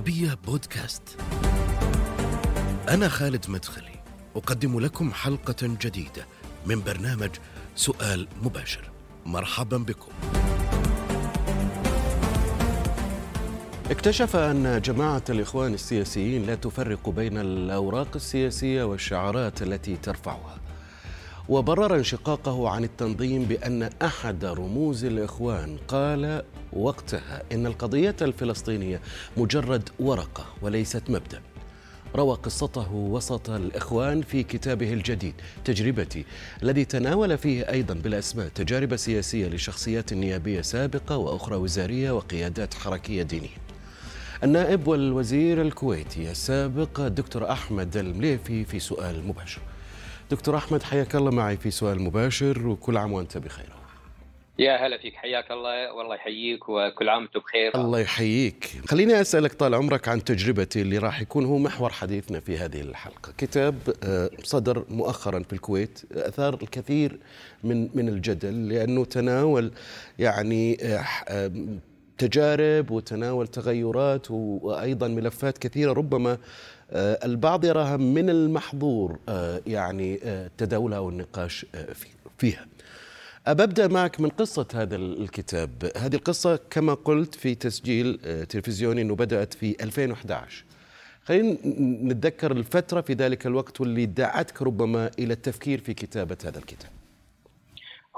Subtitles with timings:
[0.00, 1.02] العربية بودكاست.
[2.88, 4.02] أنا خالد مدخلي،
[4.36, 6.26] أقدم لكم حلقة جديدة
[6.66, 7.30] من برنامج
[7.76, 8.90] سؤال مباشر.
[9.26, 10.12] مرحبا بكم.
[13.90, 20.56] اكتشف أن جماعة الإخوان السياسيين لا تفرق بين الأوراق السياسية والشعارات التي ترفعها.
[21.48, 29.00] وبرر انشقاقه عن التنظيم بأن أحد رموز الإخوان قال وقتها إن القضية الفلسطينية
[29.36, 31.40] مجرد ورقة وليست مبدأ.
[32.16, 35.34] روى قصته وسط الإخوان في كتابه الجديد
[35.64, 36.24] تجربتي
[36.62, 43.56] الذي تناول فيه أيضا بالأسماء تجارب سياسية لشخصيات نيابية سابقة وأخرى وزارية وقيادات حركية دينية.
[44.44, 49.60] النائب والوزير الكويتي السابق الدكتور أحمد المليفي في سؤال مباشر.
[50.30, 53.79] دكتور أحمد حياك الله معي في سؤال مباشر وكل عام وأنت بخير.
[54.60, 55.92] يا هلا فيك حياك الله.
[55.92, 57.74] والله يحييك وكل عام وانت بخير.
[57.74, 58.70] الله يحييك.
[58.88, 63.32] خليني أسألك طال عمرك عن تجربتي اللي راح يكون هو محور حديثنا في هذه الحلقة.
[63.38, 67.18] كتاب آه، صدر مؤخرا في الكويت أثار الكثير
[67.64, 69.72] من من الجدل لأنه تناول
[70.18, 71.50] يعني آه، آه،
[72.18, 75.92] تجارب وتناول تغيرات وأيضا ملفات كثيرة.
[75.92, 76.38] ربما
[77.24, 79.18] البعض يراها من المحظور
[79.66, 80.20] يعني
[80.58, 81.66] تداولها والنقاش
[82.38, 82.66] فيها.
[83.46, 85.90] أبدأ معك من قصة هذا الكتاب.
[85.96, 90.64] هذه القصة كما قلت في تسجيل تلفزيوني أنه بدأت في 2011
[91.24, 91.56] خلينا
[92.12, 96.90] نتذكر الفترة في ذلك الوقت واللي دعتك ربما إلى التفكير في كتابة هذا الكتاب.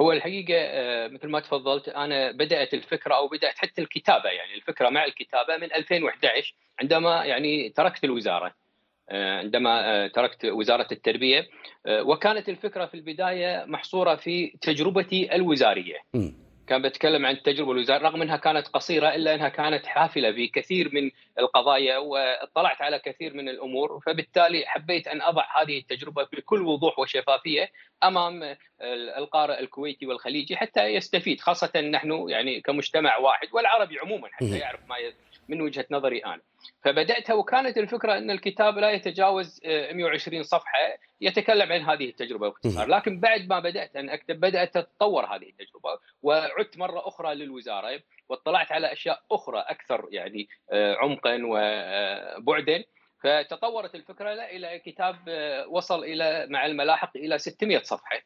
[0.01, 0.55] هو الحقيقة
[1.09, 5.73] مثل ما تفضلت أنا بدأت الفكرة أو بدأت حتى الكتابة يعني الفكرة مع الكتابة من
[5.73, 8.47] 2011 عندما يعني تركت الوزارة.
[8.47, 8.62] آه،
[9.11, 11.49] عندما آه، تركت وزارة التربية
[11.87, 15.97] آه، وكانت الفكرة في البداية محصورة في تجربتي الوزارية.
[16.67, 21.11] كان بتكلم عن التجربة الوزارية رغم إنها كانت قصيرة إلا إنها كانت حافلة بكثير من
[21.39, 27.73] القضايا واطلعت على كثير من الأمور فبالتالي حبيت أن أضع هذه التجربة بكل وضوح وشفافية
[28.05, 28.57] أمام
[29.17, 34.97] القارئ الكويتي والخليجي حتى يستفيد خاصة نحن يعني كمجتمع واحد والعربي عموما حتى يعرف ما
[35.49, 36.41] من وجهة نظري أنا.
[36.85, 40.79] فبداتها وكانت الفكرة أن الكتاب لا يتجاوز 120 آه، صفحة
[41.21, 45.99] يتكلم عن هذه التجربة باختصار، لكن بعد ما بدأت أن أكتب بدأت تتطور هذه التجربة
[46.23, 50.97] وعدت مرة أخرى للوزارة واطلعت على أشياء أخرى أكثر يعني آه،
[51.27, 51.41] عمقا
[52.39, 52.85] وبعدا
[53.23, 58.23] فتطورت الفكرة إلى كتاب آه، وصل إلى مع الملاحق إلى 600 صفحة.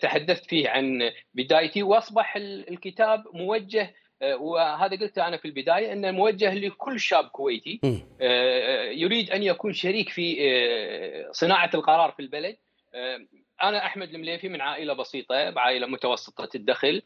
[0.00, 6.54] تحدثت فيه عن بدايتي وأصبح الكتاب موجه آه، وهذا قلته أنا في البداية إنه موجه
[6.54, 7.80] لكل شاب كويتي.
[7.84, 10.36] آه، آه، يريد أن يكون شريك في
[11.30, 12.56] صناعة القرار في البلد.
[13.62, 17.02] أنا أحمد المليفي من عائلة بسيطة عائله متوسطة الدخل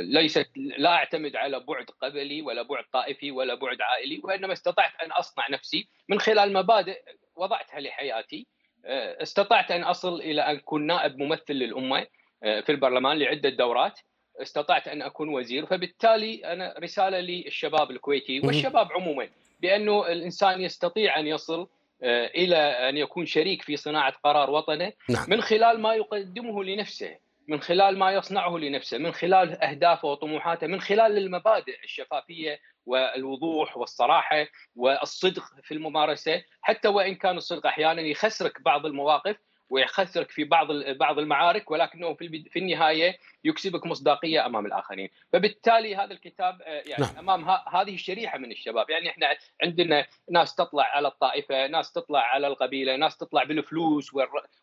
[0.00, 5.12] ليست لا أعتمد على بعد قبلي ولا بعد طائفي ولا بعد عائلي وإنما استطعت أن
[5.12, 7.02] أصنع نفسي من خلال مبادئ
[7.36, 8.46] وضعتها لحياتي.
[8.86, 12.06] استطعت أن أصل إلى أن أكون نائب ممثل للأمة
[12.40, 14.00] في البرلمان لعدة دورات.
[14.42, 19.28] استطعت أن أكون وزير فبالتالي أنا رسالة للشباب الكويتي والشباب عموما
[19.60, 21.68] بأنه الإنسان يستطيع أن يصل آه،
[22.02, 25.24] إلى أن يكون شريك في صناعة قرار وطنه نعم.
[25.28, 27.18] من خلال ما يقدمه لنفسه
[27.48, 34.46] من خلال ما يصنعه لنفسه من خلال أهدافه وطموحاته من خلال المبادئ الشفافية والوضوح والصراحة
[34.76, 39.36] والصدق في الممارسة حتى وإن كان الصدق أحيانا يخسرك بعض المواقف
[39.70, 46.12] ويخسرك في بعض بعض المعارك ولكنه في في النهاية يكسبك مصداقية أمام الآخرين، فبالتالي هذا
[46.12, 47.18] الكتاب آه، يعني نعم.
[47.18, 49.26] أمام هذه الشريحه من الشباب، يعني إحنا
[49.62, 54.10] عندنا ناس تطلع على الطائفة، ناس تطلع على القبيلة، ناس تطلع بالفلوس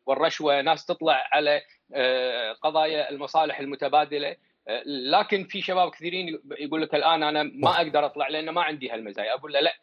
[0.06, 1.62] والرشوة، ناس تطلع على
[1.94, 4.35] آه، قضايا المصالح المتبادلة،
[4.68, 7.69] آه، لكن في شباب كثيرين يقول لك الآن أنا ما.
[7.69, 9.73] أقدر أطلع لأن ما عندي هالمزايا، أقول له لا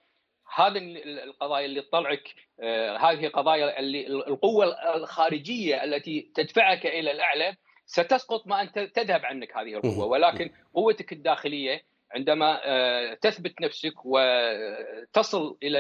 [0.55, 0.79] هذه
[1.25, 4.65] القضايا اللي تطلعك آه، هذه قضايا اللي القوة
[4.97, 7.57] الخارجية التي تدفعك إلى الأعلى
[7.87, 10.05] ستسقط ما أنت تذهب عنك هذه القوة.
[10.05, 11.83] ولكن قوتك الداخلية
[12.15, 15.79] عندما آه، تثبت نفسك وتصل إلى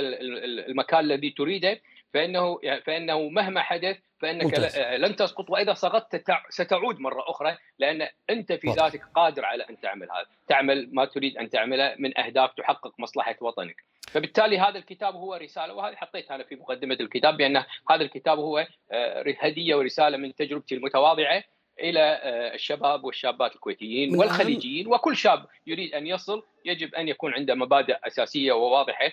[0.68, 1.80] المكان الذي تريده
[2.14, 8.68] فإنه فإنه مهما حدث فإنك لن تسقط وإذا سقطت ستعود مرة أخرى لأن أنت في
[8.68, 13.36] ذاتك قادر على أن تعمل هذا، تعمل ما تريد أن تعمله من أهداف تحقق مصلحة
[13.40, 13.84] وطنك.
[14.08, 17.56] فبالتالي هذا الكتاب هو رسالة وهذه حطيتها أنا في مقدمة الكتاب بان
[17.90, 21.44] هذا الكتاب هو آه، هدية ورسالة من تجربتي المتواضعة
[21.80, 27.54] إلى آه، الشباب والشابات الكويتيين والخليجيين وكل شاب يريد أن يصل يجب أن يكون عنده
[27.54, 29.12] مبادئ أساسية وواضحة آه،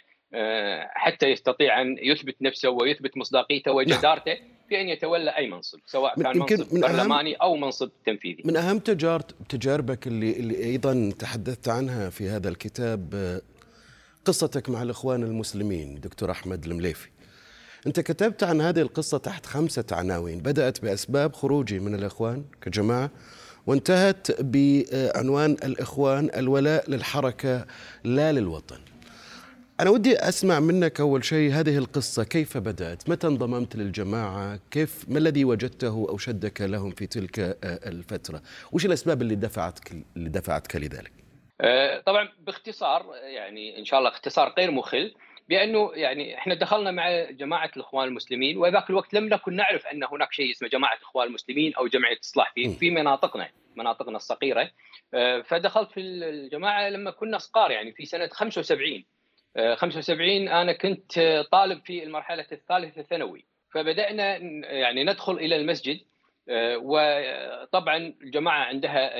[0.89, 4.37] حتى يستطيع أن يثبت نفسه ويثبت مصداقيته وجدارته
[4.69, 8.43] في أن يتولى أي منصب سواء كان منصب من برلماني أو منصب تنفيذي.
[8.45, 13.41] من أهم تجارب تجاربك اللي اللي أيضا تحدثت عنها في هذا الكتاب
[14.25, 17.09] قصتك مع الإخوان المسلمين دكتور أحمد المليفي.
[17.87, 23.11] أنت كتبت عن هذه القصة تحت خمسة عناوين بدأت بأسباب خروجي من الإخوان كجماعة
[23.67, 27.65] وانتهت بعنوان الإخوان الولاء للحركة
[28.03, 28.79] لا للوطن.
[29.79, 35.17] أنا ودي أسمع منك أول شيء هذه القصة كيف بدأت؟ متى انضممت للجماعة؟ كيف ما
[35.17, 38.41] الذي وجدته أو شدك لهم في تلك الفترة؟
[38.71, 41.11] وش الأسباب اللي دفعتك اللي دفعتك لذلك؟
[41.61, 45.13] أه، طبعا باختصار يعني إن شاء الله اختصار غير مخل
[45.49, 50.33] بأنه يعني إحنا دخلنا مع جماعة الإخوان المسلمين وذاك الوقت لم نكن نعرف أن هناك
[50.33, 54.71] شيء اسمه جماعة الإخوان المسلمين أو جمعية اصلاح في في مناطقنا مناطقنا الصغيرة.
[55.13, 59.05] أه، فدخلت في الجماعة لما كنا صغار يعني في سنة 75
[59.75, 63.45] 75 أنا كنت طالب في المرحلة الثالثة ثانوي.
[63.71, 64.37] فبدأنا
[64.71, 65.99] يعني ندخل إلى المسجد
[66.49, 69.19] آه، وطبعا الجماعة عندها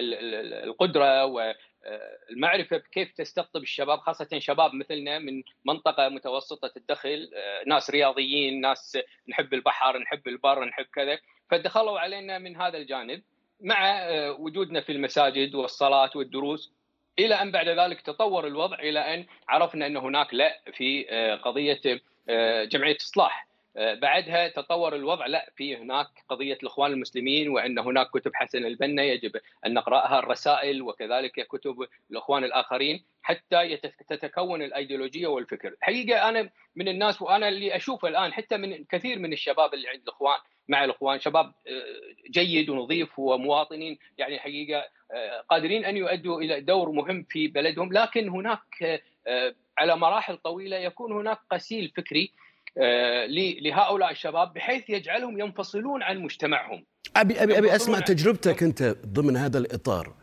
[0.63, 8.61] القدرة والمعرفه بكيف تستقطب الشباب خاصة شباب مثلنا من منطقة متوسطة الدخل آه، ناس رياضيين
[8.61, 8.97] ناس
[9.29, 11.19] نحب البحر نحب البر نحب كذا.
[11.49, 13.23] فدخلوا علينا من هذا الجانب
[13.61, 16.73] مع آه، وجودنا في المساجد والصلاة والدروس.
[17.19, 21.81] إلى أن بعد ذلك تطور الوضع إلى أن عرفنا أن هناك لا في آه، قضية
[22.29, 23.47] آه، جمعية إصلاح.
[23.75, 29.31] بعدها تطور الوضع لا في هناك قضية الإخوان المسلمين وأن هناك كتب حسن البنا يجب
[29.65, 33.77] أن نقرأها الرسائل وكذلك كتب الإخوان الآخرين حتى
[34.07, 35.67] تتكون الأيديولوجية والفكر.
[35.67, 40.01] الحقيقة أنا من الناس وأنا اللي اشوفه الآن حتى من كثير من الشباب اللي عند
[40.01, 40.37] الإخوان
[40.67, 41.53] مع الإخوان شباب
[42.31, 44.83] جيد ونظيف ومواطنين يعني حقيقة
[45.49, 49.01] قادرين أن يؤدوا إلى دور مهم في بلدهم لكن هناك
[49.77, 52.31] على مراحل طويلة يكون هناك قسيل فكري
[53.61, 56.85] لهؤلاء الشباب بحيث يجعلهم ينفصلون عن مجتمعهم.
[57.15, 60.15] ابي ابي أبي أسمع تجربتك أنت ضمن هذا الإطار.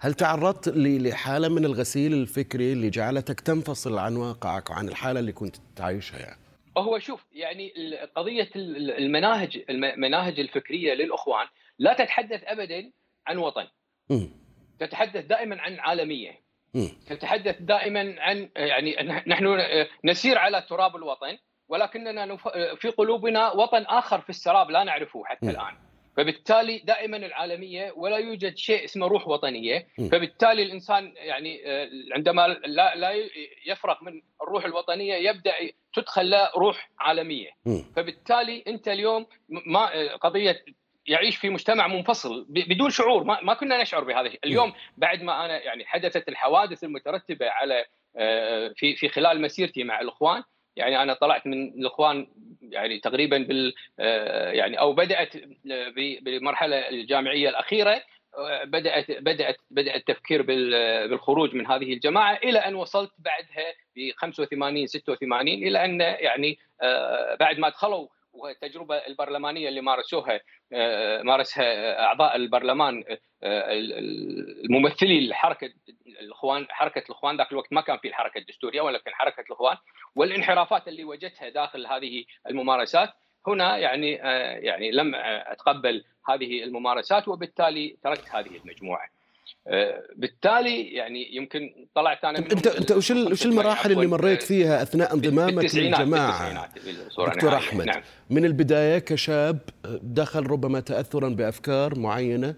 [0.00, 5.56] هل تعرضت لحالة من الغسيل الفكري اللي جعلتك تنفصل عن واقعك وعن الحالة اللي كنت
[5.76, 6.40] تعيشها يعني؟
[6.78, 7.72] هو شوف يعني
[8.16, 11.46] قضية المناهج المناهج الفكرية للإخوان
[11.78, 12.92] لا تتحدث ابدا
[13.26, 13.66] عن وطن.
[14.80, 16.40] تتحدث دائما عن عالمية.
[17.06, 18.96] تتحدث دائما عن يعني
[19.26, 19.58] نحن
[20.04, 21.38] نسير على تراب الوطن.
[21.68, 22.36] ولكننا
[22.76, 25.74] في قلوبنا وطن آخر في السراب لا نعرفه حتى الآن.
[26.16, 29.86] فبالتالي دائما العالمية ولا يوجد شيء اسمه روح وطنية.
[30.12, 31.60] فبالتالي الإنسان يعني
[32.14, 33.12] عندما لا لا
[33.66, 35.52] يفرغ من الروح الوطنية يبدأ
[35.94, 37.50] تدخل له روح عالمية.
[37.96, 40.64] فبالتالي أنت اليوم ما قضية
[41.06, 45.62] يعيش في مجتمع منفصل بدون شعور ما, ما كنا نشعر بهذا اليوم بعد ما أنا
[45.62, 47.84] يعني حدثت الحوادث المترتبة على
[48.16, 50.42] آه، في في خلال مسيرتي مع الإخوان
[50.76, 52.26] يعني أنا طلعت من الإخوان
[52.62, 55.36] يعني تقريبا بال آه، يعني أو بدأت
[56.22, 58.02] بالمرحله الجامعية الأخيرة
[58.38, 64.86] آه، بدأت بدأت بدا التفكير بالخروج من هذه الجماعة إلى أن وصلت بعدها ب 85
[64.86, 66.58] 86 إلى أن يعني
[67.40, 70.40] بعد ما دخلوا والتجربه البرلمانية اللي مارسوها
[70.72, 73.04] آه، مارسها أعضاء البرلمان
[73.42, 73.64] آه،
[74.64, 75.70] الممثلي لحركة
[76.20, 79.76] الإخوان حركة الإخوان ذاك الوقت ما كان في الحركة الدستورية ولكن حركة الإخوان
[80.14, 83.08] والانحرافات اللي وجدتها داخل هذه الممارسات
[83.46, 89.08] هنا يعني آه، يعني لم أتقبل هذه الممارسات وبالتالي تركت هذه المجموعة.
[90.16, 95.14] بالتالي يعني يمكن طلعت أنا من انت أنت وش وش المراحل اللي مريت فيها أثناء
[95.14, 96.70] انضمامك للجماعة؟
[97.18, 98.02] دكتور أحمد نعم.
[98.30, 99.58] من البداية كشاب
[100.02, 102.54] دخل ربما تاثرا بأفكار معينة.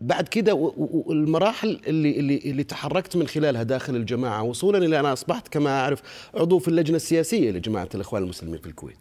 [0.00, 5.48] بعد كده والمراحل اللي اللي اللي تحركت من خلالها داخل الجماعة وصولا إلى أن أصبحت
[5.48, 8.98] كما أعرف عضو في اللجنة السياسية لجماعة الإخوان المسلمين في الكويت.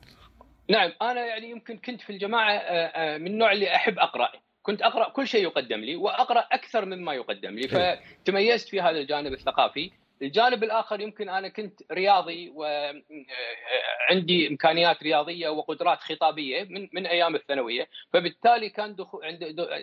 [0.70, 4.32] نعم أنا يعني يمكن كنت في الجماعة آه، آه، من النوع اللي ااحب أقرأ.
[4.66, 9.34] كنت أقرأ كل شيء يقدم لي وأقرأ أكثر مما يقدم لي فتميزت في هذا الجانب
[9.34, 9.92] الثقافي.
[10.22, 17.88] الجانب الآخر يمكن أنا كنت رياضي وعندي إمكانيات رياضية وقدرات خطابية من من أيام الثانوية.
[18.14, 18.96] فبالتالي كان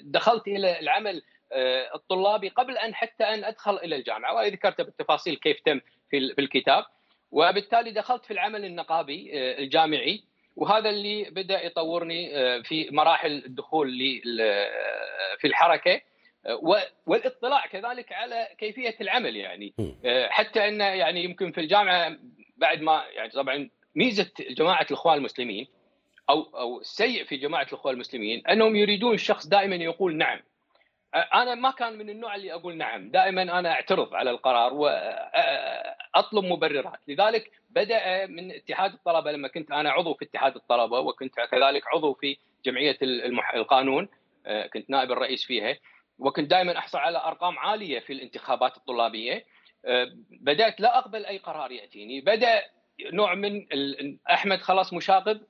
[0.03, 1.23] دخلت إلى العمل
[1.53, 6.17] آه، الطلابي قبل أن حتى أن أدخل إلى الجامعة وأنا ذكرت بالتفاصيل كيف تم في
[6.39, 6.85] الكتاب.
[7.31, 10.25] وبالتالي دخلت في العمل النقابي آه، الجامعي.
[10.57, 13.89] وهذا اللي بدأ يطورني آه، في مراحل الدخول
[14.41, 16.01] آه، في الحركة
[16.47, 19.75] آه، والاطلاع كذلك على كيفية العمل يعني.
[20.29, 22.17] حتى انه يعني يمكن في الجامعة
[22.57, 25.67] بعد ما يعني طبعا ميزة جماعة الإخوان المسلمين
[26.31, 30.41] أو أو السيء في جماعة الإخوان المسلمين أنهم يريدون الشخص دائما يقول نعم.
[31.15, 37.01] أنا ما كان من النوع اللي أقول نعم دائما أنا أعترض على القرار وأطلب مبررات.
[37.09, 42.15] لذلك بدأ من اتحاد الطلبة لما كنت أنا عضو في اتحاد الطلبة وكنت كذلك عضو
[42.15, 42.99] في جمعية
[43.55, 44.09] القانون
[44.73, 45.77] كنت نائب الرئيس فيها
[46.19, 49.45] وكنت دائما أحصل على أرقام عالية في الانتخابات الطلابية.
[50.31, 52.21] بدأت لا أقبل أي قرار يأتيني.
[52.21, 52.63] بدأ
[53.13, 53.67] نوع من
[54.31, 55.41] أحمد خلاص مشاغب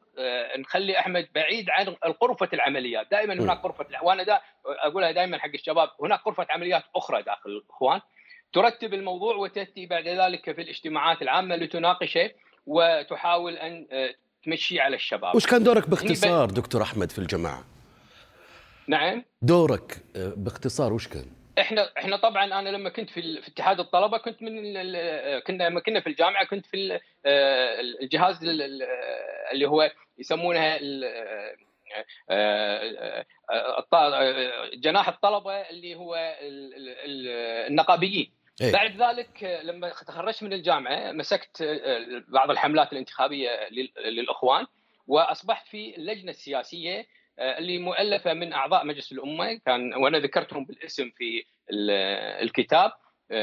[0.59, 5.88] نخلي أحمد بعيد عن غرفه العمليات دائما هناك غرفة وأنا دا أقولها دائما حق الشباب
[6.02, 8.00] هناك غرفة عمليات أخرى داخل الإخوان.
[8.52, 12.31] ترتب الموضوع وتأتي بعد ذلك في الاجتماعات العامة لتناقشه
[12.66, 13.87] وتحاول أن
[14.45, 15.37] تمشي على الشباب.
[15.37, 17.64] وش كان دورك باختصار دكتور أحمد في الجماعة؟
[18.87, 19.25] نعم.
[19.42, 24.42] دورك باختصار وش كان؟ إحنا إحنا طبعا أنا لما كنت في, في اتحاد الطلبة كنت
[24.42, 24.73] من
[25.40, 27.00] كنا لما كنا في الجامعة كنت في
[28.02, 28.44] الجهاز
[29.52, 30.78] اللي هو يسمونها
[34.75, 36.37] جناح الطلبة اللي هو
[37.68, 41.62] النقابيين إيه؟ بعد ذلك لما تخرجت من الجامعة مسكت
[42.28, 43.68] بعض الحملات الانتخابية
[44.04, 44.66] للإخوان
[45.06, 47.06] وأصبحت في اللجنه السياسيه
[47.39, 51.45] اللي مؤلفة من أعضاء مجلس الأمة كان وأنا ذكرتهم بالاسم في
[52.43, 52.93] الكتاب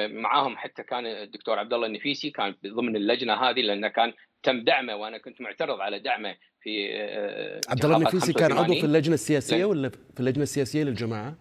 [0.07, 4.95] معاهم حتى كان الدكتور عبد الله النفيسي كان ضمن اللجنة هذه لأنه كان تم دعمه
[4.95, 7.01] وأنا كنت معترض على دعمه في
[7.69, 11.35] عبد الله النفيسي كان عضو في اللجنة السياسية ولا في اللجنة السياسية للجماعة؟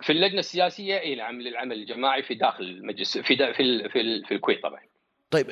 [0.00, 4.34] في اللجنة السياسية اي نعم للعمل الجماعي في داخل المجلس في دا في في, في
[4.34, 4.80] الكويت طبعا.
[5.32, 5.46] طيب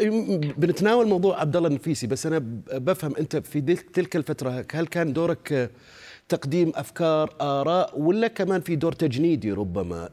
[0.56, 2.38] بنتناول موضوع عبد الله النفيسي بس أنا
[2.72, 5.70] بفهم أنت في تلك الفترة هل كان دورك
[6.28, 10.08] تقديم أفكار آراء ولا كمان في دور تجنيدي ربما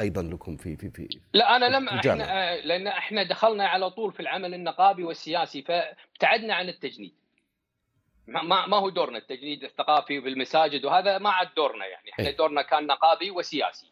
[0.00, 4.20] أيضا لكم في في في لا أنا لم إحنا لأن إحنا دخلنا على طول في
[4.20, 7.12] العمل النقابي والسياسي فابتعدنا عن التجنيد.
[8.26, 12.10] ما ما هو دورنا التجنيد الثقافي بالمساجد وهذا ما عاد دورنا يعني.
[12.12, 13.86] إحنا دورنا كان نقابي وسياسي.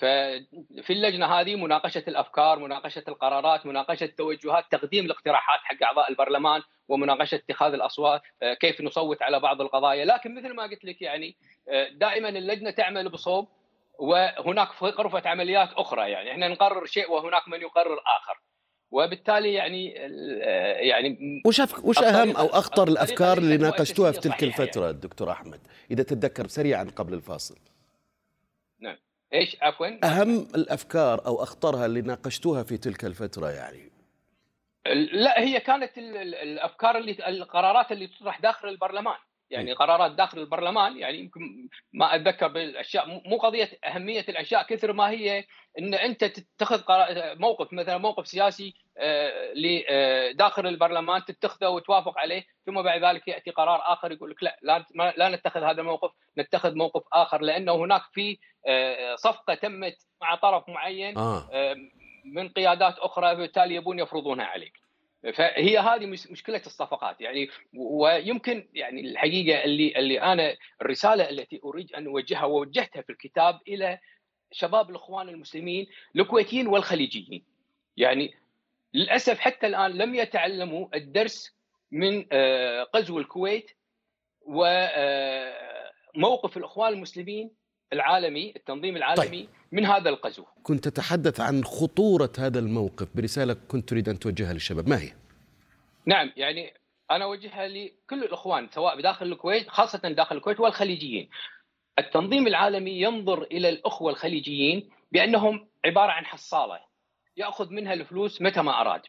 [0.00, 7.34] ففي اللجنة هذه مناقشة الأفكار، مناقشة القرارات، مناقشة التوجهات، تقديم الاقتراحات حق أعضاء البرلمان ومناقشة
[7.34, 8.22] اتخاذ الأصوات،
[8.60, 11.36] كيف نصوت على بعض القضايا، لكن مثل ما قلت لك يعني
[11.92, 13.48] دائما اللجنة تعمل بصوب
[13.98, 18.40] وهناك غرفة عمليات أخرى يعني إحنا نقرر شيء وهناك من يقرر آخر.
[18.90, 19.90] وبالتالي يعني
[20.88, 24.98] يعني وش وش أهم أو أخطر الأفكار اللي ناقشتوها في تلك الفترة يعني.
[24.98, 25.60] دكتور أحمد
[25.90, 27.58] إذا تتذكر سريعا قبل الفاصل
[29.32, 33.92] إيش عفوا؟ أهم الأفكار أو أخطرها اللي ناقشتوها في تلك الفترة يعني.
[35.12, 39.16] لا هي كانت الأفكار اللي القرارات اللي تطرح داخل البرلمان.
[39.50, 45.10] يعني قرارات داخل البرلمان يعني يمكن ما أتذكر بالأشياء مو قضية أهمية الأشياء كثر ما
[45.10, 45.44] هي
[45.78, 46.82] إن أنت تتخذ
[47.38, 48.74] موقف مثلا موقف سياسي
[50.34, 54.84] داخل البرلمان تتخذه وتوافق عليه ثم بعد ذلك يأتي قرار آخر يقول لك لا لا,
[55.16, 58.38] لا نتخذ هذا الموقف نتخذ موقف آخر لأنه هناك في
[59.14, 61.48] صفقة تمت مع طرف معين آه.
[62.24, 64.85] من قيادات أخرى بالتالي يبون يفرضونها عليك.
[65.34, 67.20] فهي هذه مشكلة الصفقات.
[67.20, 73.60] يعني ويمكن يعني الحقيقة اللي اللي أنا الرسالة التي أريد أن أوجهها ووجهتها في الكتاب
[73.68, 73.98] إلى
[74.52, 77.44] شباب الإخوان المسلمين الكويتيين والخليجيين.
[77.96, 78.34] يعني
[78.94, 81.56] للأسف حتى الآن لم يتعلموا الدرس
[81.90, 82.26] من
[82.94, 83.70] غزو الكويت
[86.16, 87.50] وموقف الإخوان المسلمين
[87.92, 89.48] العالمي التنظيم العالمي طيب.
[89.72, 94.88] من هذا الغزو كنت تتحدث عن خطورة هذا الموقف برسالة كنت تريد أن توجهها للشباب.
[94.88, 95.12] ما هي؟
[96.06, 96.74] نعم يعني
[97.10, 101.28] أنا أوجهها لكل الإخوان سواء بداخل الكويت خاصة داخل الكويت والخليجيين.
[101.98, 106.80] التنظيم العالمي ينظر إلى الأخوة الخليجيين بأنهم عبارة عن حصالة.
[107.36, 109.02] يأخذ منها الفلوس متى ما أراد.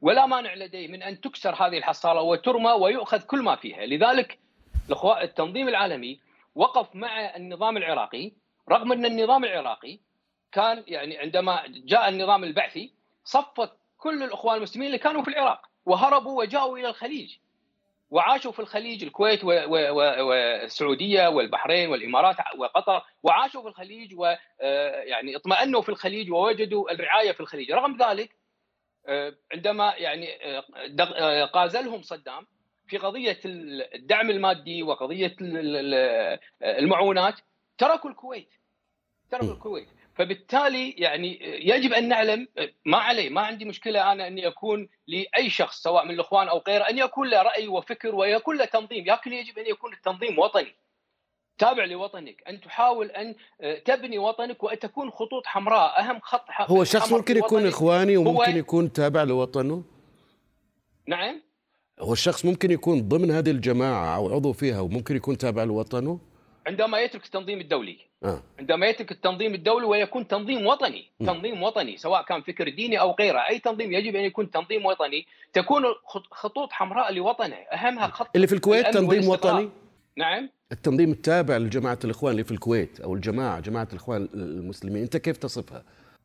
[0.00, 3.86] ولا مانع لديه من أن تكسر هذه الحصالة وترمى ويؤخذ كل ما فيها.
[3.86, 4.38] لذلك
[5.22, 6.20] التنظيم العالمي
[6.54, 8.32] وقف مع النظام العراقي
[8.68, 9.98] رغم أن النظام العراقي
[10.52, 12.94] كان يعني عندما جاء النظام البعثي
[13.24, 17.36] صفت كل الإخوان المسلمين اللي كانوا في العراق وهربوا وجاءوا إلى الخليج.
[18.10, 26.30] وعاشوا في الخليج الكويت والسعودية والبحرين والإمارات وقطر وعاشوا في الخليج ويعني اطمأنوا في الخليج
[26.30, 27.72] ووجدوا الرعاية في الخليج.
[27.72, 28.36] رغم ذلك
[29.52, 30.28] عندما يعني
[31.52, 32.46] قازلهم صدام
[32.86, 33.40] في قضية
[33.94, 35.36] الدعم المادي وقضية
[36.62, 37.34] المعونات
[37.78, 38.48] تركوا الكويت.
[39.30, 39.88] تركوا الكويت.
[40.14, 42.48] فبالتالي يعني يجب أن نعلم
[42.84, 46.84] ما عليه ما عندي مشكلة أنا أني أكون لأي شخص سواء من الإخوان أو غيره
[46.84, 49.04] أن يكون له رأي وفكر ويكون له تنظيم.
[49.04, 50.74] لكن يجب أن يكون التنظيم وطني.
[51.58, 52.42] تابع لوطنك.
[52.48, 53.34] أن تحاول أن
[53.84, 56.00] تبني وطنك وان تكون خطوط حمراء.
[56.00, 59.84] أهم خط هو الشخص ممكن يكون إخواني وممكن يكون تابع لوطنه؟
[61.06, 61.42] نعم.
[62.00, 66.18] هو الشخص ممكن يكون ضمن هذه الجماعة أو عضو فيها وممكن يكون تابع لوطنه؟
[66.66, 67.98] عندما يترك التنظيم الدولي.
[68.24, 68.42] آه.
[68.58, 71.10] عندما يترك التنظيم الدولي ويكون تنظيم وطني.
[71.20, 71.26] م.
[71.26, 73.38] تنظيم وطني سواء كان فكر ديني أو غيره.
[73.38, 75.26] أي تنظيم يجب أن يكون تنظيم وطني.
[75.52, 75.82] تكون
[76.30, 77.56] خطوط حمراء لوطنه.
[77.56, 79.70] أهمها خط اللي في الكويت تنظيم وطني؟
[80.16, 80.50] نعم.
[80.72, 85.02] التنظيم التابع لجماعة الإخوان اللي في الكويت أو الجماعة جماعة الإخوان المسلمين.
[85.02, 85.84] أنت كيف تصفها؟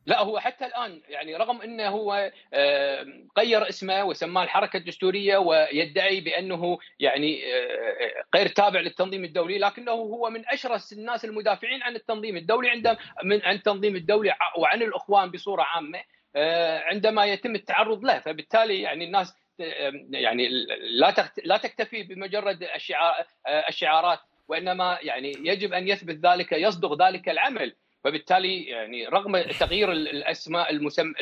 [0.09, 3.05] لا هو حتى الآن يعني رغم إنه هو آه،
[3.37, 10.29] غير اسمه وسماه الحركة الدستورية ويدعي بأنه يعني آه، غير تابع للتنظيم الدولي لكنه هو
[10.29, 15.63] من أشرس الناس المدافعين عن التنظيم الدولي عند من عن التنظيم الدولي وعن الإخوان بصورة
[15.63, 16.01] عامة
[16.35, 18.19] آه، عندما يتم التعرض له.
[18.19, 19.35] فبالتالي يعني الناس
[20.11, 20.49] يعني
[20.99, 23.13] لا لا تكتفي بمجرد الشعار
[23.67, 27.75] الشعارات وإنما يعني يجب أن يثبت ذلك يصدق ذلك العمل.
[28.03, 31.13] فبالتالي يعني رغم تغيير الأسماء المسم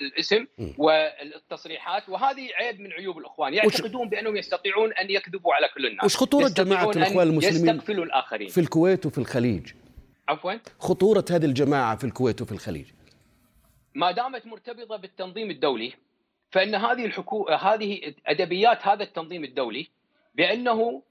[0.00, 0.46] الاسم
[0.78, 3.54] والتصريحات وهذه عيب من عيوب الأخوان.
[3.54, 6.04] يعتقدون بأنهم يستطيعون أن يكذبوا على كل الناس.
[6.04, 8.48] وش خطورة جماعة الأخوان المسلمين يستقفلوا الآخرين.
[8.48, 9.72] في الكويت وفي الخليج؟
[10.28, 12.86] عفوا؟ خطورة هذه الجماعة في الكويت وفي الخليج؟
[13.94, 15.92] ما دامت مرتبطة بالتنظيم الدولي
[16.50, 17.48] فإن هذه الحكو...
[17.48, 19.88] هذه أدبيات هذا التنظيم الدولي
[20.34, 21.02] بأنه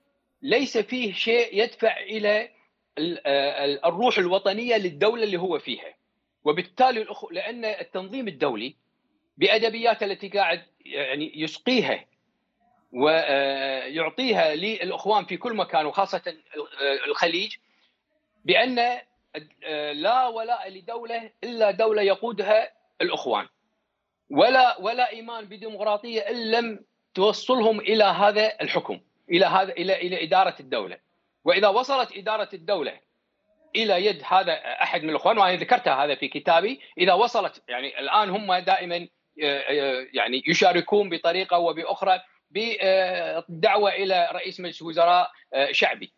[0.41, 2.49] ليس فيه شيء يدفع إلى
[2.97, 5.93] الروح الوطنية للدولة اللي هو فيها.
[6.43, 8.75] وبالتالي لأن التنظيم الدولي
[9.37, 12.05] بادبياته التي قاعد يعني يسقيها
[12.93, 16.21] ويعطيها للأخوان في كل مكان وخاصة
[17.07, 17.55] الخليج
[18.45, 18.75] بأن
[19.93, 23.47] لا ولاء لدولة إلا دولة يقودها الأخوان.
[24.29, 28.99] ولا ولا إيمان بديمقراطية إن لم توصلهم إلى هذا الحكم
[29.31, 30.97] إلى هذا إلى إلى إدارة الدولة.
[31.47, 32.99] وإذا وصلت إدارة الدولة
[33.75, 38.29] إلى يد هذا أحد من الإخوان وأنا ذكرتها هذا في كتابي إذا وصلت يعني الآن
[38.29, 39.07] هم دائما
[39.43, 42.19] آه، آه، يعني يشاركون بطريقة أو باخرى
[42.51, 46.13] بالدعوه إلى رئيس مجلس وزراء آه، شعبي.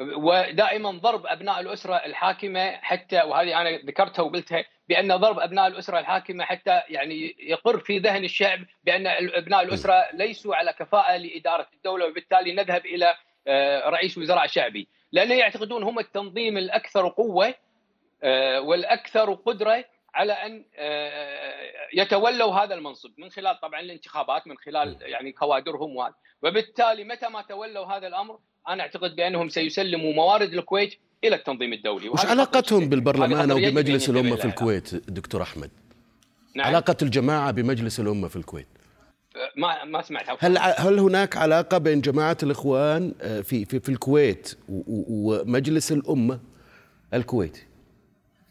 [0.00, 6.44] ودائما ضرب أبناء الأسرة الحاكمة حتى وهذه أنا ذكرتها وقلتها بأن ضرب أبناء الأسرة الحاكمة
[6.44, 12.52] حتى يعني يقر في ذهن الشعب بأن أبناء الأسرة ليسوا على كفاءة لإدارة الدولة وبالتالي
[12.52, 13.14] نذهب إلى
[13.88, 14.88] رئيس وزراء شعبي.
[15.12, 17.54] لأنه يعتقدون هم التنظيم الأكثر قوة
[18.22, 19.84] آه، والأكثر قدرة
[20.14, 21.54] على أن آه،
[21.94, 26.14] يتولوا هذا المنصب من خلال طبعا الانتخابات من خلال يعني كوادرهم وهذا.
[26.42, 32.08] وبالتالي متى ما تولوا هذا الأمر أنا أعتقد بأنهم سيسلموا موارد الكويت إلى التنظيم الدولي.
[32.08, 35.70] وش علاقتهم بالبرلمان أو بمجلس الأمة في الكويت دكتور أحمد؟
[36.54, 36.66] نعم.
[36.66, 38.68] علاقة الجماعة بمجلس الأمة في الكويت.
[39.56, 44.58] ما ما سمعتها هل هل هناك علاقة بين جماعة الإخوان آه، في في, في الكويت
[45.08, 46.40] ومجلس الأمة
[47.14, 47.68] الكويتي؟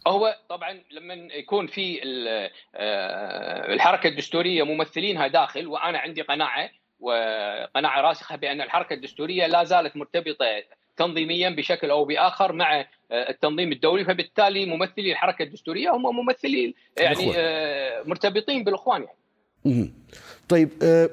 [0.08, 2.02] هو طبعا لما يكون في
[2.76, 6.70] آه، الحركة الدستورية ممثلينها داخل وأنا عندي قناعة
[7.00, 10.46] وقناعة راسخة بأن الحركة الدستورية لا زالت مرتبطة
[10.98, 12.80] تنظيميا بشكل أو بآخر مع
[13.12, 17.34] آه، التنظيم الدولي فبالتالي ممثلي الحركة الدستورية هم ممثلي يعني
[18.06, 19.18] مرتبطين بالإخوان يعني.
[20.50, 21.10] طيب آه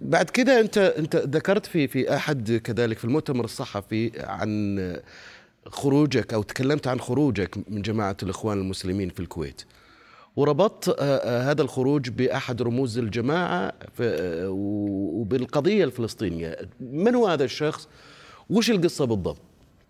[0.00, 4.78] بعد كده انت انت ذكرت في في أحد كذلك في المؤتمر الصحفي عن
[5.66, 9.62] خروجك أو تكلمت عن خروجك من جماعة الإخوان المسلمين في الكويت.
[10.36, 13.72] وربطت آه, آه، هذا الخروج بأحد رموز الجماعة
[14.48, 16.56] وبالقضية الفلسطينية.
[16.80, 17.88] من هو هذا الشخص؟
[18.50, 19.40] وش القصة بالضبط؟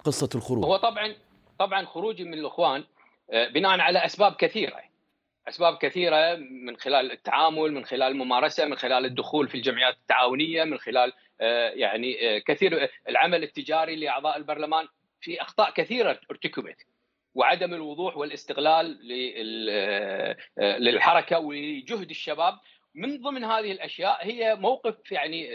[0.05, 0.65] قصة الخروج.
[0.65, 1.15] هو طبعا
[1.59, 2.85] طبعا خروجي من الإخوان
[3.55, 4.90] بناء على أسباب كثيرة.
[5.51, 10.79] أسباب كثيرة من خلال التعامل من خلال الممارسة من خلال الدخول في الجمعيات التعاونية من
[10.79, 14.89] خلال آه، يعني آه، كثير العمل التجاري لأعضاء البرلمان
[15.21, 16.87] في أخطاء كثيرة ارتكبت
[17.35, 18.99] وعدم الوضوح والاستغلال
[19.71, 22.55] آه، للحركة ولجهد الشباب.
[22.95, 25.49] من ضمن هذه الأشياء هي موقف يعني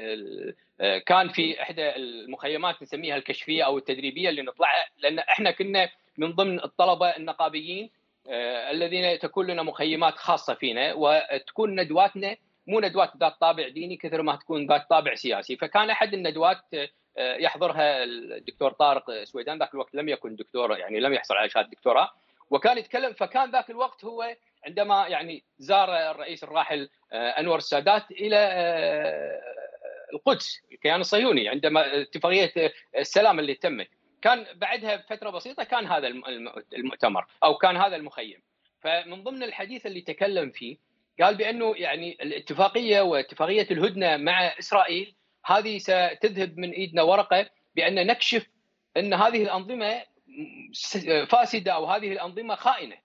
[1.05, 6.63] كان في إحدى المخيمات نسميها الكشفية أو التدريبية اللي نطلعها لأن إحنا كنا من ضمن
[6.63, 13.68] الطلبة النقابيين آه، الذين تكون لنا مخيمات خاصة فينا وتكون ندواتنا مو ندوات ذات طابع
[13.68, 15.56] ديني كثر ما تكون ذات طابع سياسي.
[15.56, 16.62] فكان أحد الندوات
[17.18, 21.70] آه، يحضرها الدكتور طارق سويدان ذاك الوقت لم يكن دكتور يعني لم يحصل على شهادة
[21.70, 22.10] دكتوراه.
[22.50, 24.36] وكان يتكلم فكان ذاك الوقت هو
[24.66, 28.38] عندما يعني زار الرئيس الراحل آه، أنور السادات إلى
[30.14, 33.88] القدس الكيان الصهيوني عندما اتفاقية السلام اللي تمت.
[34.26, 36.08] كان بعدها بفترة بسيطة كان هذا
[36.74, 38.42] المؤتمر أو كان هذا المخيم
[38.82, 40.78] فمن ضمن الحديث اللي تكلم فيه
[41.22, 48.48] قال بأنه يعني الاتفاقية واتفاقية الهدنة مع إسرائيل هذه ستذهب من إيدنا ورقة بأن نكشف
[48.98, 50.04] أن هذه الأنظمة
[51.30, 52.98] فاسدة أو هذه الأنظمة خائنة.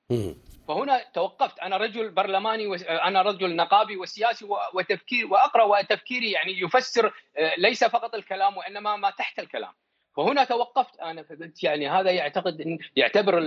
[0.68, 2.74] فهنا توقفت أنا رجل برلماني و...
[2.74, 9.10] أنا رجل نقابي وسياسي وتفكير وأقرأ وتفكيري يعني يفسر آه، ليس فقط الكلام وإنما ما
[9.10, 9.72] تحت الكلام.
[10.16, 11.00] وهنا توقفت.
[11.00, 13.38] أنا فقلت يعني هذا يعتقد إن يعتبر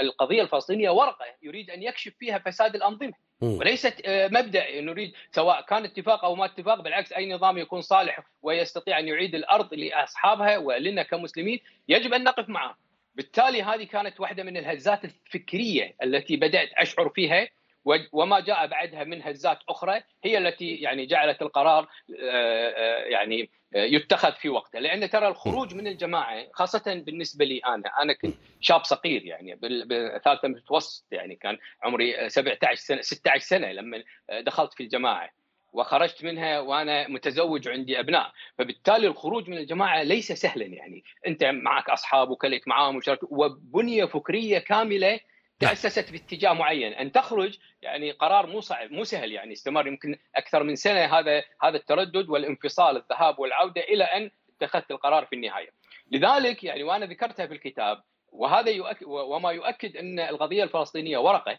[0.00, 3.12] القضية الفلسطينية ورقة يريد أن يكشف فيها فساد الأنظمة.
[3.42, 8.20] وليست آه، مبدأ نريد سواء كان اتفاق أو ما اتفاق بالعكس أي نظام يكون صالح
[8.42, 12.76] ويستطيع أن يعيد الأرض لأصحابها ولنا كمسلمين يجب أن نقف معه
[13.14, 17.48] بالتالي هذه كانت واحدة من الهزات الفكرية التي بدأت أشعر فيها
[18.12, 21.88] وما جاء بعدها من هزات أخرى هي التي يعني جعلت القرار
[23.06, 24.78] يعني يتخذ في وقته.
[24.78, 30.48] لأن ترى الخروج من الجماعة خاصة بالنسبة لي أنا أنا كنت شاب صغير يعني بالثالثه
[30.48, 34.02] متوسط يعني كان عمري 17 سنة 16 سنة لما
[34.40, 35.30] دخلت في الجماعة.
[35.72, 38.32] وخرجت منها وأنا متزوج وعندي أبناء.
[38.58, 41.04] فبالتالي الخروج من الجماعة ليس سهلا يعني.
[41.26, 45.20] أنت معك اصحاب وكلت معاهم وشارك وبنية فكرية كاملة
[45.60, 46.92] تأسست باتجاه معين.
[46.92, 49.86] أن تخرج يعني قرار مو صعب مو سهل يعني استمر.
[49.86, 55.36] يمكن أكثر من سنة هذا هذا التردد والانفصال الذهاب والعودة إلى أن اتخذت القرار في
[55.36, 55.70] النهاية.
[56.10, 61.58] لذلك يعني وأنا ذكرتها في الكتاب وهذا يؤكد وما يؤكد أن القضية الفلسطينية ورقه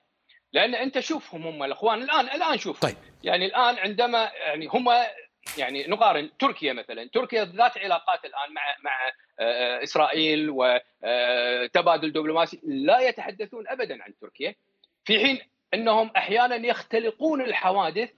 [0.53, 2.95] لأن أنت شوفهم هم الأخوان الآن الآن شوف طيب.
[3.23, 4.89] يعني الآن عندما يعني هم
[5.57, 7.09] يعني نقارن تركيا مثلا.
[7.13, 14.13] تركيا ذات علاقات الآن مع مع آه، إسرائيل وتبادل آه، دبلوماسي لا يتحدثون ابدا عن
[14.21, 14.55] تركيا
[15.05, 15.39] في حين
[15.73, 18.09] إنهم أحيانا يختلقون الحوادث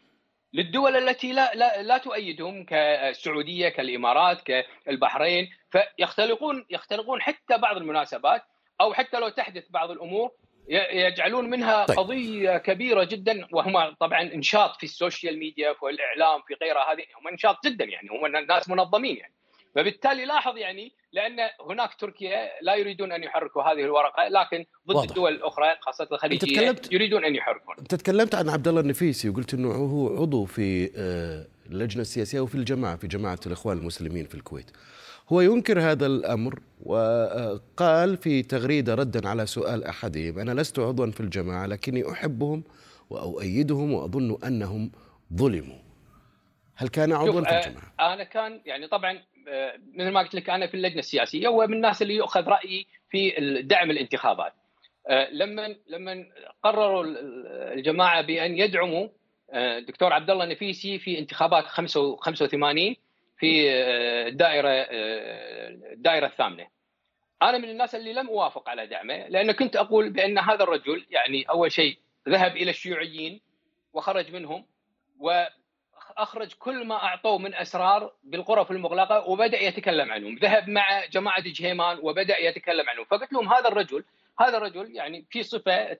[0.53, 8.43] للدول التي لا لا لا تؤيدهم كالسعودية كالإمارات كالبحرين فيختلقون يختلقون حتى بعض المناسبات
[8.81, 10.31] أو حتى لو تحدث بعض الأمور
[10.67, 11.99] يجعلون منها طيب.
[11.99, 17.03] قضية كبيرة جدا وهم طبعا إنشاط في ال social media في الإعلام في غيرها هذه
[17.19, 19.33] هم إنشاط جدا يعني هم ناس منظمين يعني
[19.75, 25.09] فبالتالي لاحظ يعني لأن هناك تركيا لا يريدون أن يحركوا هذه الورقة لكن ضد واضح.
[25.09, 26.93] الدول الأخرى خاصة الخليجية تكلمت...
[26.93, 31.45] يريدون أن يحركون أنت تكلمت عن عبد الله النفيسي وقلت إنه هو عضو في آه،
[31.71, 34.71] اللجنة السياسية وفي الجماعة في جماعة الإخوان المسلمين في الكويت
[35.29, 41.19] هو ينكر هذا الأمر وقال في تغريدة ردا على سؤال أحدهم أنا لست عضوا في
[41.19, 42.63] الجماعة لكني أحبهم
[43.09, 44.91] وأؤيدهم وأظن أنهم
[45.33, 45.79] ظلموا
[46.75, 50.67] هل كان عضوا في الجماعة؟ أنا كان يعني طبعا آه، مثل ما قلت لك أنا
[50.67, 53.31] في اللجنة السياسية ومن الناس اللي يؤخذ رأيي في
[53.61, 54.53] دعم الانتخابات
[55.07, 56.25] آه، لما لما
[56.63, 57.05] قرروا
[57.73, 59.07] الجماعة بأن يدعموا
[59.51, 62.95] آه، دكتور عبد الله النفيسي في انتخابات 85
[63.37, 63.69] في
[64.27, 64.69] الدائره
[65.93, 66.67] الدائره الثامنه
[67.41, 71.43] أنا من الناس اللي لم أوافق على دعمه لأن كنت أقول بأن هذا الرجل يعني
[71.43, 71.97] أول شيء
[72.29, 73.41] ذهب إلى الشيوعيين
[73.93, 74.65] وخرج منهم
[75.19, 75.45] و
[76.17, 81.99] اخرج كل ما أعطوه من أسرار بالغرف المغلقة وبدأ يتكلم عنهم، ذهب مع جماعة جهيمان
[82.01, 84.03] وبدأ يتكلم عنهم، فقلت لهم هذا الرجل
[84.39, 85.97] هذا الرجل يعني في صفة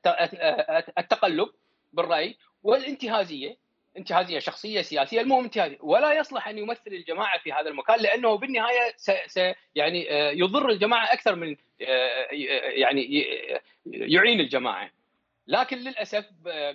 [0.98, 1.50] التقلب
[1.94, 3.58] بالرأي والانتهازية
[3.98, 8.94] انتهازيه شخصية سياسية المهم انتهازيه ولا يصلح أن يمثل الجماعة في هذا المكان لأنه بالنهاية
[9.28, 9.40] س
[9.76, 12.28] يعني آه، يضر الجماعة أكثر من آه،
[12.72, 13.26] يعني
[13.86, 14.90] يعين الجماعة.
[15.48, 16.26] لكن للأسف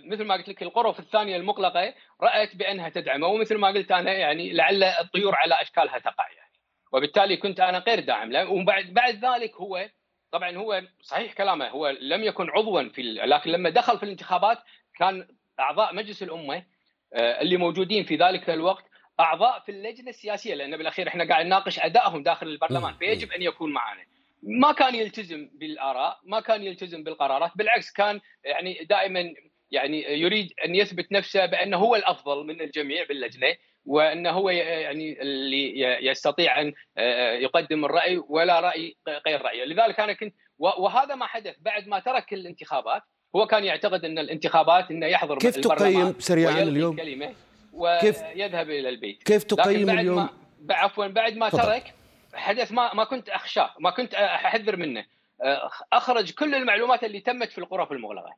[0.04, 4.52] مثل ما قلت لك الغرف الثانية المغلقه رأيت بأنها تدعمه ومثل ما قلت أنا يعني
[4.52, 6.52] لعل الطيور على أشكالها تقع يعني.
[6.92, 8.50] وبالتالي كنت أنا غير داعم له.
[8.50, 9.88] وبعد بعد ذلك هو
[10.33, 14.59] طبعا هو صحيح كلامه هو لم يكن عضوا في لكن لما دخل في الانتخابات
[14.98, 15.28] كان
[15.61, 16.64] أعضاء مجلس الأمة آه،
[17.14, 18.84] اللي موجودين في ذلك الوقت
[19.20, 23.72] أعضاء في اللجنة السياسية لأن بالأخير إحنا قاعد نناقش أدائهم داخل البرلمان فيجب أن يكون
[23.72, 24.02] معنا.
[24.42, 29.34] ما كان يلتزم بالآراء، ما كان يلتزم بالقرارات، بالعكس كان يعني دائما
[29.70, 35.80] يعني يريد أن يثبت نفسه بأنه هو الأفضل من الجميع باللجنة وأنه هو يعني اللي
[36.06, 41.56] يستطيع أن آه، يقدم الرأي ولا رأي غير رأيه، لذلك أنا كنت وهذا ما حدث
[41.60, 43.02] بعد ما ترك الانتخابات
[43.36, 47.34] هو كان يعتقد إن الانتخابات إنه يحضر كيف تقيم سريعا اليوم؟ كلمه
[47.72, 49.22] ويذهب إلى البيت.
[49.22, 50.28] كيف تقيم اليوم؟
[50.70, 51.62] عفوا بعد ما فضل.
[51.62, 51.94] ترك
[52.34, 55.04] حدث ما ما كنت اخشاه ما كنت أحذر منه.
[55.42, 58.36] آه، أخرج كل المعلومات اللي تمت في الغرف المغلقة.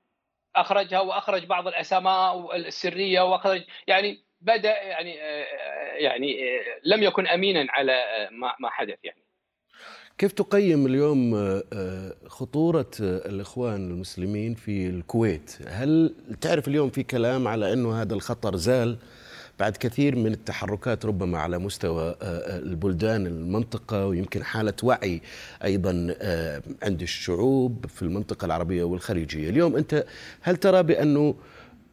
[0.57, 5.47] أخرجها وأخرج بعض الاسماء السريه واخرج يعني بدا يعني آه،
[5.95, 9.23] يعني آه، لم يكن امينا على ما ما حدث يعني.
[10.19, 11.35] كيف تقيم اليوم
[12.27, 18.97] خطورة الإخوان المسلمين في الكويت؟ هل تعرف اليوم في كلام على أنه هذا الخطر زال؟
[19.61, 25.21] بعد كثير من التحركات ربما على مستوى آه، آه، البلدان المنطقة ويمكن حالة وعي
[25.65, 29.51] أيضا آه، عند الشعوب في المنطقة العربية والخليجية.
[29.51, 30.05] اليوم أنت
[30.41, 31.35] هل ترى بأنه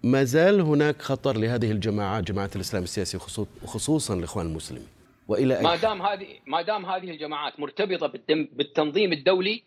[0.04, 3.18] ما زال هناك خطر لهذه الجماعات جماعة الإسلام السياسي
[3.64, 4.97] وخصوصا الإخوان المسلمين؟
[5.28, 9.64] وإلى ما دام هذه ما دام هذه الجماعات مرتبطة بالتنظيم الدولي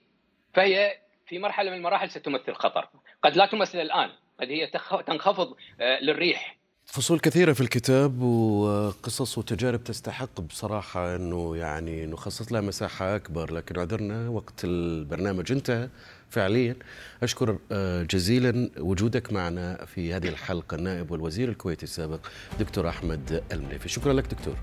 [0.55, 0.93] فهي
[1.27, 2.89] في مرحلة من المراحل ستمثل خطر،
[3.25, 4.71] قد لا تمثل الآن، قد هي
[5.07, 5.55] تنخفض
[6.03, 6.57] للريح.
[6.87, 13.81] فصول كثيرة في الكتاب وقصص وتجارب تستحق بصراحة أنه يعني نخصص لها مساحة أكبر لكن
[13.81, 15.89] عذرنا وقت البرنامج انتهى
[16.31, 16.77] فعليا.
[17.23, 22.27] أشكر آه، جزيلا وجودك معنا في هذه الحلقة النائب والوزير الكويتي السابق
[22.61, 23.89] دكتور أحمد المنيفي.
[23.89, 24.57] شكرا لك دكتور.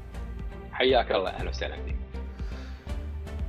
[0.78, 1.76] حياك الله أهلا وسهلا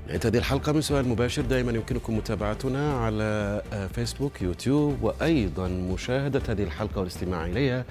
[0.07, 3.62] نهاية هذه الحلقة من سؤال مباشر دائما يمكنكم متابعتنا على
[3.95, 7.85] فيسبوك يوتيوب وأيضا مشاهدة هذه الحلقة والاستماع إليها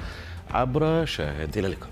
[0.52, 1.58] عبر شاهد.
[1.58, 1.90] إلى اللقاء.